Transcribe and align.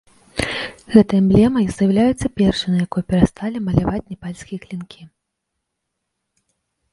Гэта 0.93 1.11
эмблема 1.21 1.59
з'яўляецца 1.75 2.31
першай, 2.41 2.69
на 2.75 2.79
якой 2.87 3.03
перасталі 3.13 3.57
маляваць 3.67 4.01
непальскія 4.11 4.59
клінкі. 4.65 5.07